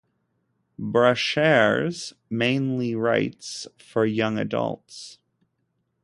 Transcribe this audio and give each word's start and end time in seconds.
Brashares 0.79 2.13
mainly 2.27 2.95
writes 2.95 3.67
for 3.77 4.03
young 4.03 4.39
adults. 4.39 5.19